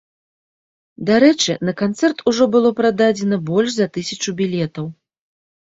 Дарэчы, 1.09 1.55
на 1.69 1.73
канцэрт 1.83 2.23
ужо 2.31 2.43
было 2.55 2.71
прададзена 2.79 3.39
больш 3.51 3.69
за 3.77 3.87
тысячу 3.99 4.37
білетаў. 4.41 4.85